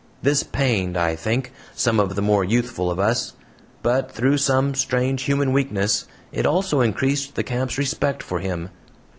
This 0.23 0.41
pained, 0.41 0.97
I 0.97 1.15
think, 1.15 1.53
some 1.75 1.99
of 1.99 2.15
the 2.15 2.23
more 2.23 2.43
youthful 2.43 2.89
of 2.89 2.97
us; 2.97 3.33
but, 3.83 4.11
through 4.11 4.37
some 4.37 4.73
strange 4.73 5.21
human 5.21 5.53
weakness, 5.53 6.07
it 6.31 6.47
also 6.47 6.81
increased 6.81 7.35
the 7.35 7.43
camp's 7.43 7.77
respect 7.77 8.23
for 8.23 8.39
him. 8.39 8.69